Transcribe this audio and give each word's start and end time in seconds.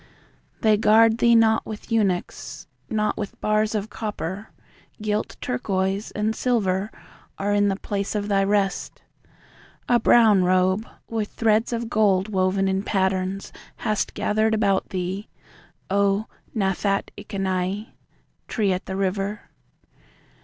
They 0.61 0.77
guard 0.77 1.19
thee 1.19 1.35
not 1.35 1.63
with 1.63 1.91
eunuchs; 1.91 2.65
Not 2.89 3.17
with 3.19 3.39
bars 3.39 3.75
of 3.75 3.91
copper. 3.91 4.49
Gilt 4.99 5.37
turquoise 5.41 6.09
and 6.09 6.35
silver 6.35 6.91
are 7.37 7.53
in 7.53 7.67
the 7.67 7.75
place 7.75 8.15
of 8.15 8.27
thy 8.27 8.43
rest.A 8.43 9.99
brown 9.99 10.43
robe, 10.43 10.87
with 11.07 11.27
threads 11.27 11.71
of 11.71 11.87
gold 11.87 12.29
woven 12.29 12.67
in 12.67 12.81
patterns, 12.81 13.53
hast 13.75 14.15
thou 14.15 14.23
gathered 14.25 14.55
about 14.55 14.89
thee,O 14.89 16.25
Nathat 16.55 17.11
Ikanaie, 17.15 17.89
"Tree 18.47 18.73
at 18.73 18.87
the 18.87 18.95
river." 18.95 19.51